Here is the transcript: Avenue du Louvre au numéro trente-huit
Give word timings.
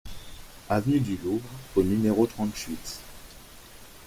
Avenue 0.67 0.99
du 0.99 1.15
Louvre 1.17 1.47
au 1.75 1.83
numéro 1.83 2.25
trente-huit 2.25 3.01